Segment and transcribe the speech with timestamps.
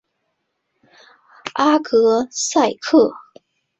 [1.53, 3.11] 阿格萨克。